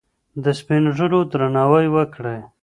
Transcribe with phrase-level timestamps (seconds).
[0.43, 2.39] د سپین ږیرو درناوی وکړئ.